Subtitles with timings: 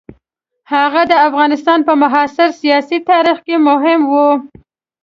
[0.73, 4.29] هغه د افغانستان په معاصر سیاسي تاریخ کې مهم وو.